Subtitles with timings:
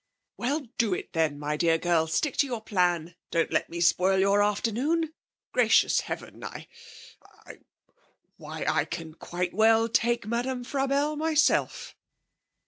[0.35, 2.07] 'Well, do it, then, my dear girl!
[2.07, 3.13] Stick to your plan.
[3.29, 5.13] Don't let me spoil your afternoon!
[5.51, 6.43] Gracious heaven!
[6.43, 6.67] I
[7.45, 7.59] I
[8.35, 11.95] why, I can quite well take Madame Frabelle myself.'